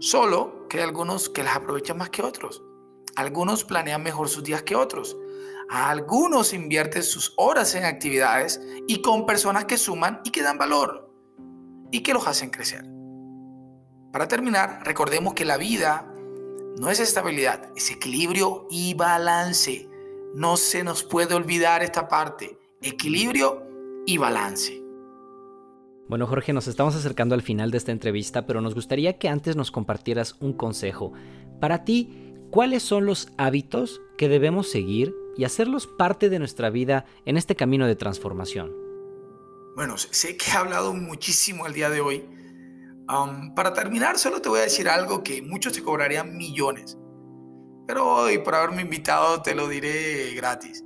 solo 0.00 0.66
que 0.68 0.78
hay 0.78 0.84
algunos 0.84 1.28
que 1.28 1.44
las 1.44 1.56
aprovechan 1.56 1.98
más 1.98 2.10
que 2.10 2.22
otros. 2.22 2.62
Algunos 3.16 3.64
planean 3.64 4.02
mejor 4.02 4.28
sus 4.28 4.42
días 4.42 4.62
que 4.62 4.74
otros. 4.74 5.16
Algunos 5.68 6.52
invierten 6.52 7.02
sus 7.02 7.32
horas 7.36 7.74
en 7.74 7.84
actividades 7.84 8.60
y 8.88 9.02
con 9.02 9.24
personas 9.26 9.66
que 9.66 9.78
suman 9.78 10.20
y 10.24 10.30
que 10.30 10.42
dan 10.42 10.58
valor 10.58 11.08
y 11.92 12.02
que 12.02 12.12
los 12.12 12.26
hacen 12.26 12.50
crecer. 12.50 12.84
Para 14.12 14.26
terminar, 14.26 14.80
recordemos 14.84 15.34
que 15.34 15.44
la 15.44 15.56
vida 15.56 16.12
no 16.78 16.90
es 16.90 16.98
estabilidad, 16.98 17.70
es 17.76 17.90
equilibrio 17.90 18.66
y 18.70 18.94
balance. 18.94 19.88
No 20.34 20.56
se 20.56 20.82
nos 20.82 21.04
puede 21.04 21.34
olvidar 21.34 21.82
esta 21.82 22.08
parte, 22.08 22.58
equilibrio 22.82 23.62
y 24.06 24.18
balance. 24.18 24.82
Bueno, 26.10 26.26
Jorge, 26.26 26.52
nos 26.52 26.66
estamos 26.66 26.96
acercando 26.96 27.36
al 27.36 27.42
final 27.42 27.70
de 27.70 27.78
esta 27.78 27.92
entrevista, 27.92 28.44
pero 28.44 28.60
nos 28.60 28.74
gustaría 28.74 29.16
que 29.16 29.28
antes 29.28 29.54
nos 29.54 29.70
compartieras 29.70 30.34
un 30.40 30.52
consejo. 30.54 31.12
Para 31.60 31.84
ti, 31.84 32.34
¿cuáles 32.50 32.82
son 32.82 33.06
los 33.06 33.28
hábitos 33.38 34.02
que 34.18 34.28
debemos 34.28 34.68
seguir 34.68 35.14
y 35.36 35.44
hacerlos 35.44 35.86
parte 35.86 36.28
de 36.28 36.40
nuestra 36.40 36.68
vida 36.68 37.04
en 37.26 37.36
este 37.36 37.54
camino 37.54 37.86
de 37.86 37.94
transformación? 37.94 38.72
Bueno, 39.76 39.96
sé 39.98 40.36
que 40.36 40.50
he 40.50 40.54
hablado 40.54 40.94
muchísimo 40.94 41.68
el 41.68 41.74
día 41.74 41.88
de 41.90 42.00
hoy. 42.00 42.28
Um, 43.08 43.54
para 43.54 43.72
terminar, 43.72 44.18
solo 44.18 44.42
te 44.42 44.48
voy 44.48 44.58
a 44.58 44.62
decir 44.62 44.88
algo 44.88 45.22
que 45.22 45.42
muchos 45.42 45.74
te 45.74 45.80
cobrarían 45.80 46.36
millones. 46.36 46.98
Pero 47.86 48.16
hoy, 48.16 48.38
por 48.38 48.56
haberme 48.56 48.82
invitado, 48.82 49.42
te 49.42 49.54
lo 49.54 49.68
diré 49.68 50.34
gratis. 50.34 50.84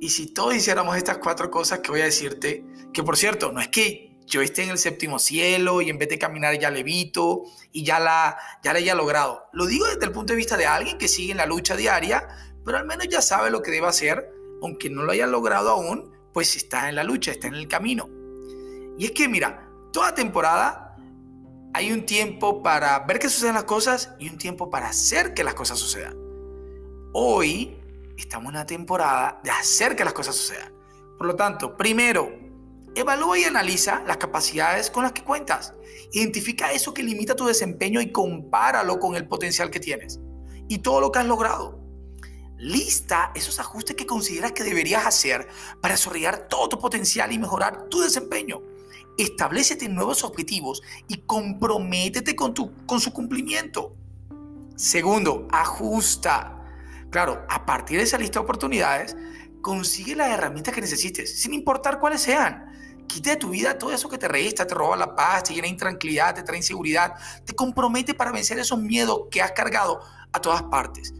Y 0.00 0.08
si 0.08 0.34
todos 0.34 0.52
hiciéramos 0.56 0.96
estas 0.96 1.18
cuatro 1.18 1.48
cosas 1.48 1.78
que 1.78 1.92
voy 1.92 2.00
a 2.00 2.06
decirte, 2.06 2.66
que 2.92 3.04
por 3.04 3.16
cierto, 3.16 3.52
no 3.52 3.60
es 3.60 3.68
que 3.68 4.13
yo 4.26 4.40
esté 4.40 4.64
en 4.64 4.70
el 4.70 4.78
séptimo 4.78 5.18
cielo 5.18 5.82
y 5.82 5.90
en 5.90 5.98
vez 5.98 6.08
de 6.08 6.18
caminar 6.18 6.58
ya 6.58 6.70
levito 6.70 7.42
y 7.72 7.84
ya 7.84 8.00
la, 8.00 8.38
ya 8.62 8.72
la 8.72 8.78
haya 8.78 8.94
logrado. 8.94 9.44
Lo 9.52 9.66
digo 9.66 9.86
desde 9.86 10.04
el 10.04 10.12
punto 10.12 10.32
de 10.32 10.38
vista 10.38 10.56
de 10.56 10.66
alguien 10.66 10.98
que 10.98 11.08
sigue 11.08 11.32
en 11.32 11.38
la 11.38 11.46
lucha 11.46 11.76
diaria, 11.76 12.26
pero 12.64 12.78
al 12.78 12.86
menos 12.86 13.06
ya 13.08 13.20
sabe 13.20 13.50
lo 13.50 13.62
que 13.62 13.70
debe 13.70 13.86
hacer, 13.86 14.30
aunque 14.62 14.88
no 14.88 15.02
lo 15.02 15.12
haya 15.12 15.26
logrado 15.26 15.70
aún, 15.70 16.12
pues 16.32 16.56
está 16.56 16.88
en 16.88 16.94
la 16.94 17.04
lucha, 17.04 17.30
está 17.30 17.48
en 17.48 17.54
el 17.54 17.68
camino. 17.68 18.08
Y 18.98 19.06
es 19.06 19.10
que 19.12 19.28
mira, 19.28 19.68
toda 19.92 20.14
temporada 20.14 20.96
hay 21.74 21.92
un 21.92 22.06
tiempo 22.06 22.62
para 22.62 23.00
ver 23.00 23.18
que 23.18 23.28
suceden 23.28 23.54
las 23.54 23.64
cosas 23.64 24.14
y 24.18 24.28
un 24.28 24.38
tiempo 24.38 24.70
para 24.70 24.88
hacer 24.88 25.34
que 25.34 25.44
las 25.44 25.54
cosas 25.54 25.78
sucedan. 25.78 26.16
Hoy 27.12 27.76
estamos 28.16 28.46
en 28.46 28.56
una 28.56 28.66
temporada 28.66 29.40
de 29.42 29.50
hacer 29.50 29.96
que 29.96 30.04
las 30.04 30.12
cosas 30.12 30.36
sucedan. 30.36 30.72
Por 31.18 31.26
lo 31.26 31.36
tanto, 31.36 31.76
primero, 31.76 32.43
Evalúa 32.94 33.38
y 33.38 33.44
analiza 33.44 34.02
las 34.06 34.18
capacidades 34.18 34.90
con 34.90 35.02
las 35.02 35.12
que 35.12 35.24
cuentas. 35.24 35.74
Identifica 36.12 36.72
eso 36.72 36.94
que 36.94 37.02
limita 37.02 37.34
tu 37.34 37.46
desempeño 37.46 38.00
y 38.00 38.12
compáralo 38.12 39.00
con 39.00 39.16
el 39.16 39.26
potencial 39.26 39.70
que 39.70 39.80
tienes 39.80 40.20
y 40.68 40.78
todo 40.78 41.00
lo 41.00 41.10
que 41.10 41.18
has 41.18 41.26
logrado. 41.26 41.80
Lista 42.56 43.32
esos 43.34 43.58
ajustes 43.58 43.96
que 43.96 44.06
consideras 44.06 44.52
que 44.52 44.62
deberías 44.62 45.06
hacer 45.06 45.48
para 45.80 45.94
desarrollar 45.94 46.46
todo 46.48 46.68
tu 46.68 46.78
potencial 46.78 47.32
y 47.32 47.38
mejorar 47.38 47.88
tu 47.88 48.00
desempeño. 48.00 48.62
Establecete 49.18 49.88
nuevos 49.88 50.22
objetivos 50.24 50.82
y 51.08 51.18
comprométete 51.18 52.36
con, 52.36 52.54
tu, 52.54 52.72
con 52.86 53.00
su 53.00 53.12
cumplimiento. 53.12 53.92
Segundo, 54.76 55.48
ajusta. 55.50 56.60
Claro, 57.10 57.44
a 57.48 57.66
partir 57.66 57.98
de 57.98 58.04
esa 58.04 58.18
lista 58.18 58.38
de 58.38 58.44
oportunidades, 58.44 59.16
consigue 59.64 60.14
las 60.14 60.28
herramientas 60.28 60.74
que 60.74 60.82
necesites, 60.82 61.40
sin 61.40 61.54
importar 61.54 61.98
cuáles 61.98 62.20
sean. 62.20 62.70
Quita 63.08 63.30
de 63.30 63.36
tu 63.36 63.48
vida 63.48 63.78
todo 63.78 63.92
eso 63.92 64.10
que 64.10 64.18
te 64.18 64.28
resta, 64.28 64.66
te 64.66 64.74
roba 64.74 64.94
la 64.94 65.16
paz, 65.16 65.44
te 65.44 65.54
llena 65.54 65.64
de 65.64 65.70
intranquilidad, 65.70 66.34
te 66.34 66.42
trae 66.42 66.58
inseguridad, 66.58 67.14
te 67.46 67.54
compromete 67.54 68.12
para 68.12 68.30
vencer 68.30 68.58
esos 68.58 68.78
miedos 68.78 69.22
que 69.30 69.40
has 69.40 69.52
cargado 69.52 70.00
a 70.32 70.40
todas 70.40 70.64
partes. 70.64 71.14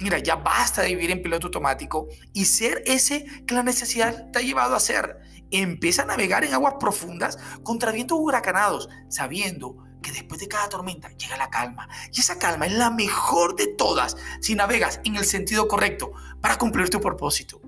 Mira, 0.00 0.18
ya 0.18 0.36
basta 0.36 0.82
de 0.82 0.88
vivir 0.88 1.12
en 1.12 1.22
piloto 1.22 1.46
automático 1.46 2.08
y 2.34 2.44
ser 2.44 2.82
ese 2.84 3.24
que 3.46 3.54
la 3.54 3.62
necesidad 3.62 4.30
te 4.32 4.40
ha 4.40 4.42
llevado 4.42 4.76
a 4.76 4.80
ser. 4.80 5.20
Empieza 5.50 6.02
a 6.02 6.06
navegar 6.06 6.44
en 6.44 6.52
aguas 6.52 6.74
profundas 6.78 7.38
contra 7.62 7.92
vientos 7.92 8.18
huracanados, 8.20 8.90
sabiendo 9.08 9.78
que 10.02 10.12
después 10.12 10.40
de 10.40 10.48
cada 10.48 10.68
tormenta 10.68 11.08
llega 11.16 11.38
la 11.38 11.48
calma. 11.48 11.88
Y 12.12 12.20
esa 12.20 12.38
calma 12.38 12.66
es 12.66 12.74
la 12.74 12.90
mejor 12.90 13.56
de 13.56 13.68
todas 13.68 14.18
si 14.42 14.54
navegas 14.54 15.00
en 15.04 15.16
el 15.16 15.24
sentido 15.24 15.68
correcto 15.68 16.12
para 16.42 16.58
cumplir 16.58 16.90
tu 16.90 17.00
propósito. 17.00 17.61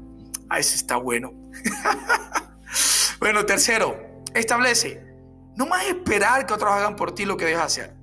Ah, 0.48 0.58
eso 0.58 0.74
está 0.74 0.96
bueno. 0.96 1.32
Bueno, 3.24 3.46
tercero, 3.46 4.22
establece, 4.34 5.02
no 5.56 5.64
más 5.64 5.86
esperar 5.86 6.44
que 6.44 6.52
otros 6.52 6.70
hagan 6.70 6.94
por 6.94 7.14
ti 7.14 7.24
lo 7.24 7.38
que 7.38 7.46
debes 7.46 7.62
hacer. 7.62 7.96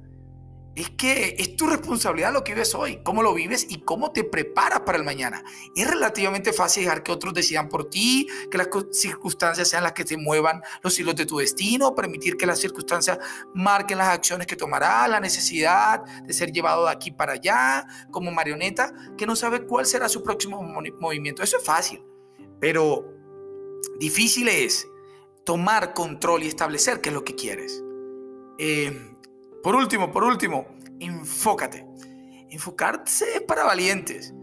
Es 0.73 0.89
que 0.89 1.35
es 1.37 1.57
tu 1.57 1.67
responsabilidad 1.67 2.33
lo 2.33 2.43
que 2.43 2.53
vives 2.53 2.73
hoy, 2.73 3.03
cómo 3.03 3.21
lo 3.21 3.33
vives 3.33 3.67
y 3.69 3.81
cómo 3.81 4.13
te 4.13 4.23
preparas 4.23 4.79
para 4.79 4.97
el 4.97 5.03
mañana. 5.03 5.43
Es 5.75 5.87
relativamente 5.87 6.53
fácil 6.53 6.85
dejar 6.85 7.03
que 7.03 7.11
otros 7.11 7.35
decidan 7.35 7.69
por 7.69 7.89
ti, 7.89 8.27
que 8.49 8.57
las 8.57 8.69
circunstancias 8.93 9.67
sean 9.67 9.83
las 9.83 9.91
que 9.91 10.05
te 10.05 10.17
muevan 10.17 10.63
los 10.81 10.97
hilos 10.97 11.15
de 11.15 11.27
tu 11.27 11.37
destino, 11.37 11.93
permitir 11.93 12.35
que 12.35 12.47
las 12.47 12.59
circunstancias 12.59 13.19
marquen 13.53 13.99
las 13.99 14.07
acciones 14.07 14.47
que 14.47 14.55
tomarás, 14.55 15.07
la 15.07 15.19
necesidad 15.19 16.03
de 16.23 16.33
ser 16.33 16.51
llevado 16.51 16.85
de 16.85 16.91
aquí 16.93 17.11
para 17.11 17.33
allá, 17.33 17.85
como 18.09 18.31
marioneta, 18.31 18.91
que 19.17 19.27
no 19.27 19.35
sabe 19.35 19.67
cuál 19.67 19.85
será 19.85 20.09
su 20.09 20.23
próximo 20.23 20.63
movimiento. 20.63 21.43
Eso 21.43 21.57
es 21.57 21.63
fácil, 21.63 22.01
pero 22.61 23.11
difícil 23.99 24.47
es 24.47 24.87
tomar 25.43 25.93
control 25.93 26.43
y 26.43 26.47
establecer 26.47 27.01
qué 27.01 27.09
es 27.09 27.15
lo 27.15 27.25
que 27.25 27.35
quieres. 27.35 27.83
Eh, 28.57 29.17
por 29.63 29.75
último, 29.75 30.11
por 30.11 30.23
último, 30.23 30.67
enfócate. 30.99 31.85
Enfocarse 32.49 33.35
es 33.35 33.41
para 33.41 33.63
valientes, 33.63 34.33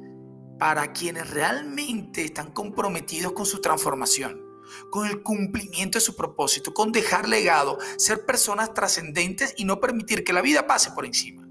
para 0.59 0.93
quienes 0.93 1.31
realmente 1.31 2.25
están 2.25 2.53
comprometidos 2.53 3.33
con 3.33 3.47
su 3.47 3.61
transformación, 3.61 4.43
con 4.91 5.07
el 5.07 5.23
cumplimiento 5.23 5.99
de 5.99 6.05
su 6.05 6.17
propósito, 6.17 6.75
con 6.75 6.91
dejar 6.91 7.29
legado, 7.29 7.79
ser 7.97 8.27
personas 8.27 8.75
trascendentes 8.75 9.55
y 9.57 9.65
no 9.65 9.79
permitir 9.79 10.25
que 10.25 10.33
la 10.33 10.43
vida 10.43 10.67
pase 10.67 10.91
por 10.91 11.07
encima. 11.07 11.48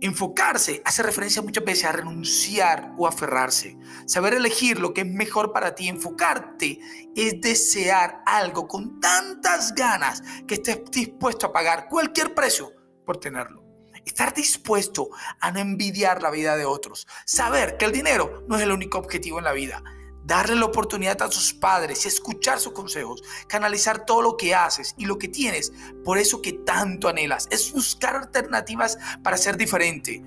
Enfocarse 0.00 0.82
hace 0.84 1.02
referencia 1.02 1.40
muchas 1.40 1.64
veces 1.64 1.84
a 1.86 1.92
renunciar 1.92 2.92
o 2.98 3.06
aferrarse. 3.06 3.78
Saber 4.06 4.34
elegir 4.34 4.78
lo 4.78 4.92
que 4.92 5.00
es 5.00 5.06
mejor 5.06 5.52
para 5.52 5.74
ti. 5.74 5.88
Enfocarte 5.88 6.78
es 7.14 7.40
desear 7.40 8.22
algo 8.26 8.68
con 8.68 9.00
tantas 9.00 9.74
ganas 9.74 10.22
que 10.46 10.54
estés 10.54 10.82
dispuesto 10.90 11.46
a 11.46 11.52
pagar 11.52 11.88
cualquier 11.88 12.34
precio 12.34 12.72
por 13.06 13.16
tenerlo. 13.16 13.64
Estar 14.04 14.34
dispuesto 14.34 15.08
a 15.40 15.50
no 15.50 15.60
envidiar 15.60 16.22
la 16.22 16.30
vida 16.30 16.56
de 16.56 16.66
otros. 16.66 17.06
Saber 17.24 17.76
que 17.76 17.86
el 17.86 17.92
dinero 17.92 18.44
no 18.48 18.56
es 18.56 18.62
el 18.62 18.72
único 18.72 18.98
objetivo 18.98 19.38
en 19.38 19.44
la 19.44 19.52
vida. 19.52 19.82
Darle 20.26 20.56
la 20.56 20.66
oportunidad 20.66 21.22
a 21.22 21.30
tus 21.30 21.54
padres 21.54 22.04
escuchar 22.04 22.58
sus 22.58 22.72
consejos, 22.72 23.22
canalizar 23.46 24.04
todo 24.04 24.22
lo 24.22 24.36
que 24.36 24.54
haces 24.54 24.94
y 24.98 25.06
lo 25.06 25.18
que 25.18 25.28
tienes, 25.28 25.72
por 26.04 26.18
eso 26.18 26.42
que 26.42 26.52
tanto 26.52 27.08
anhelas, 27.08 27.48
es 27.50 27.72
buscar 27.72 28.16
alternativas 28.16 28.98
para 29.22 29.36
ser 29.36 29.56
diferente, 29.56 30.22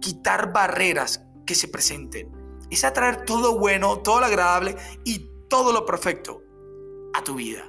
quitar 0.00 0.52
barreras 0.52 1.22
que 1.44 1.54
se 1.54 1.68
presenten, 1.68 2.30
es 2.70 2.82
atraer 2.82 3.24
todo 3.26 3.58
bueno, 3.58 3.98
todo 3.98 4.20
lo 4.20 4.26
agradable 4.26 4.76
y 5.04 5.28
todo 5.48 5.72
lo 5.72 5.84
perfecto 5.84 6.42
a 7.14 7.22
tu 7.22 7.34
vida. 7.34 7.68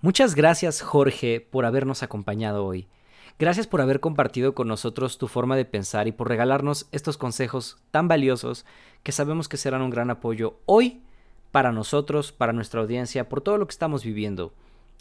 Muchas 0.00 0.34
gracias 0.34 0.82
Jorge 0.82 1.40
por 1.40 1.64
habernos 1.64 2.02
acompañado 2.02 2.64
hoy. 2.64 2.86
Gracias 3.36 3.66
por 3.66 3.80
haber 3.80 3.98
compartido 3.98 4.54
con 4.54 4.68
nosotros 4.68 5.18
tu 5.18 5.26
forma 5.26 5.56
de 5.56 5.64
pensar 5.64 6.06
y 6.06 6.12
por 6.12 6.28
regalarnos 6.28 6.86
estos 6.92 7.18
consejos 7.18 7.78
tan 7.90 8.06
valiosos 8.06 8.64
que 9.02 9.10
sabemos 9.10 9.48
que 9.48 9.56
serán 9.56 9.82
un 9.82 9.90
gran 9.90 10.10
apoyo 10.10 10.60
hoy 10.66 11.02
para 11.50 11.72
nosotros, 11.72 12.30
para 12.30 12.52
nuestra 12.52 12.80
audiencia, 12.80 13.28
por 13.28 13.40
todo 13.40 13.58
lo 13.58 13.66
que 13.66 13.72
estamos 13.72 14.04
viviendo. 14.04 14.54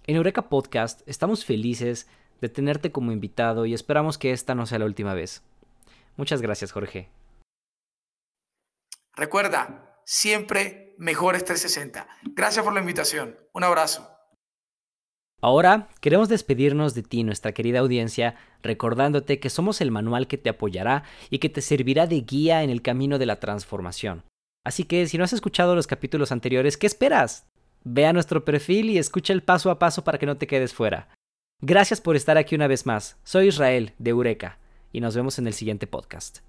En 0.08 0.16
Eureka 0.16 0.50
Podcast 0.50 1.02
estamos 1.08 1.46
felices 1.46 2.08
de 2.42 2.50
tenerte 2.50 2.92
como 2.92 3.12
invitado 3.12 3.68
y 3.68 3.74
esperamos 3.76 4.18
que 4.18 4.32
esta 4.32 4.56
no 4.56 4.66
sea 4.66 4.80
la 4.80 4.86
última 4.86 5.14
vez. 5.14 5.44
Muchas 6.18 6.42
gracias, 6.42 6.72
Jorge. 6.72 7.10
Recuerda, 9.16 10.02
siempre 10.06 10.96
mejores 10.98 11.46
360. 11.46 12.08
Gracias 12.36 12.66
por 12.66 12.74
la 12.74 12.82
invitación. 12.82 13.38
Un 13.54 13.64
abrazo. 13.64 14.13
Ahora 15.44 15.90
queremos 16.00 16.30
despedirnos 16.30 16.94
de 16.94 17.04
ti, 17.04 17.26
nuestra 17.26 17.52
querida 17.52 17.80
audiencia, 17.80 18.36
recordándote 18.62 19.42
que 19.42 19.50
somos 19.50 19.82
el 19.82 19.92
manual 19.92 20.26
que 20.26 20.38
te 20.38 20.50
apoyará 20.50 21.04
y 21.30 21.40
que 21.40 21.50
te 21.50 21.60
servirá 21.60 22.08
de 22.08 22.22
guía 22.22 22.64
en 22.64 22.70
el 22.70 22.82
camino 22.82 23.20
de 23.20 23.26
la 23.26 23.42
transformación. 23.42 24.24
Así 24.66 24.86
que 24.86 25.06
si 25.06 25.18
no 25.18 25.26
has 25.26 25.34
escuchado 25.34 25.76
los 25.76 25.86
capítulos 25.86 26.32
anteriores, 26.32 26.78
¿qué 26.78 26.88
esperas? 26.88 27.46
Ve 27.84 28.06
a 28.06 28.14
nuestro 28.14 28.46
perfil 28.46 28.90
y 28.90 28.98
escucha 28.98 29.34
el 29.34 29.44
paso 29.44 29.70
a 29.70 29.80
paso 29.80 30.06
para 30.06 30.18
que 30.18 30.26
no 30.26 30.38
te 30.38 30.48
quedes 30.48 30.74
fuera. 30.74 31.10
Gracias 31.60 32.00
por 32.00 32.16
estar 32.16 32.38
aquí 32.38 32.56
una 32.56 32.68
vez 32.68 32.86
más. 32.86 33.18
Soy 33.26 33.48
Israel 33.48 33.92
de 33.98 34.12
Eureka 34.12 34.60
y 34.94 35.02
nos 35.02 35.14
vemos 35.14 35.40
en 35.40 35.48
el 35.48 35.54
siguiente 35.54 35.88
podcast. 35.88 36.40